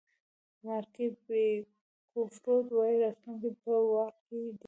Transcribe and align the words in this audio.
ماري 0.63 1.07
پیکفورډ 2.13 2.67
وایي 2.75 2.95
راتلونکی 3.03 3.51
په 3.63 3.71
واک 3.91 4.15
کې 4.25 4.37
دی. 4.43 4.53